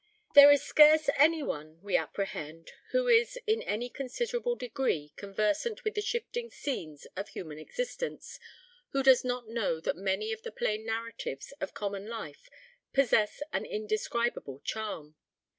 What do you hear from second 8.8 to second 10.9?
who does not know that many of the plain